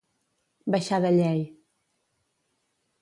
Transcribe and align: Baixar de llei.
Baixar 0.75 0.99
de 1.05 1.11
llei. 1.17 1.45